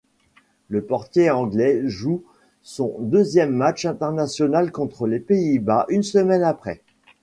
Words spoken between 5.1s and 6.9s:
Pays-Bas, une semaine après.